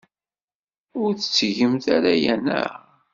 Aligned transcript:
Ur 1.01 1.09
tettgemt 1.15 1.85
ara 1.95 2.11
aya, 2.15 2.35
naɣ? 2.37 2.71